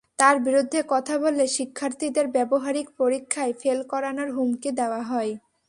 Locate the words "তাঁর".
0.19-0.35